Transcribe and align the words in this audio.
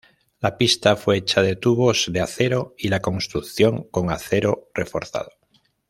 La 0.39 0.57
pista 0.57 0.95
fue 0.95 1.17
hecha 1.17 1.43
de 1.43 1.55
tubos 1.55 2.09
de 2.11 2.21
acero 2.21 2.73
y 2.75 2.87
la 2.87 3.03
construcción 3.03 3.87
con 3.91 4.09
acero 4.09 4.71
reforzado. 4.73 5.29